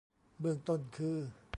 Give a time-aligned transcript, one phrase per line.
[0.39, 1.17] เบื้องต้นคือ